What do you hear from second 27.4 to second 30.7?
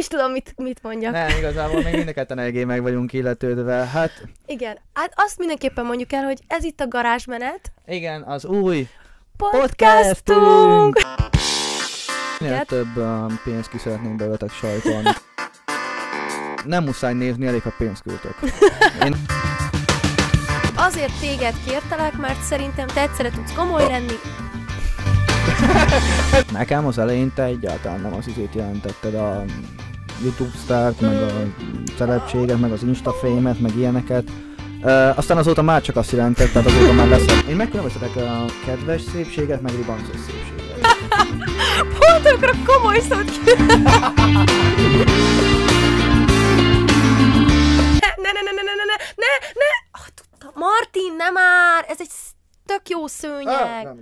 egyáltalán nem az izét jelentetted a YouTube